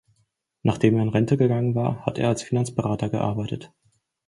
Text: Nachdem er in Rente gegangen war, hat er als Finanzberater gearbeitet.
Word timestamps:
Nachdem 0.63 0.95
er 0.95 1.03
in 1.03 1.09
Rente 1.09 1.37
gegangen 1.37 1.75
war, 1.75 2.03
hat 2.07 2.17
er 2.17 2.29
als 2.29 2.41
Finanzberater 2.41 3.07
gearbeitet. 3.09 3.71